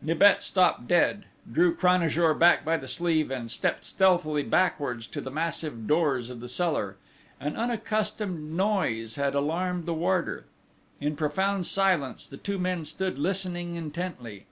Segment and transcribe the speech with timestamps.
[0.00, 5.30] Nibet stopped dead; drew Cranajour back by the sleeve, and stepped stealthily backwards to the
[5.30, 6.96] massive doors of the cellar.
[7.38, 10.46] An unaccustomed noise had alarmed the warder.
[10.98, 14.46] In profound silence the two men stood listening intently.